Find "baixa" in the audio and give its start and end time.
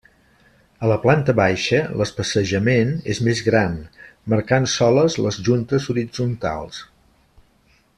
1.39-1.81